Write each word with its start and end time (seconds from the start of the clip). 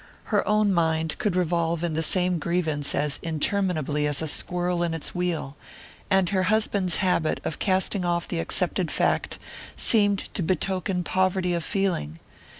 Her 0.33 0.47
own 0.47 0.73
mind 0.73 1.15
could 1.19 1.35
revolve 1.35 1.83
in 1.83 1.93
the 1.93 2.01
same 2.01 2.39
grievance 2.39 2.95
as 2.95 3.19
interminably 3.21 4.07
as 4.07 4.19
a 4.19 4.27
squirrel 4.27 4.81
in 4.81 4.95
its 4.95 5.13
wheel, 5.13 5.55
and 6.09 6.27
her 6.29 6.41
husband's 6.49 6.95
habit 7.05 7.39
of 7.43 7.59
casting 7.59 8.03
off 8.03 8.27
the 8.27 8.39
accepted 8.39 8.89
fact 8.89 9.37
seemed 9.75 10.33
to 10.33 10.41
betoken 10.41 11.03
poverty 11.03 11.53
of 11.53 11.63
feeling. 11.63 12.17